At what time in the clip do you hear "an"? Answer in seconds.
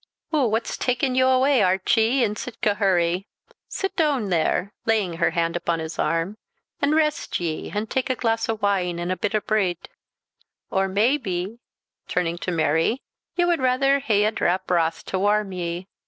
6.81-6.95, 7.69-7.85, 8.99-9.11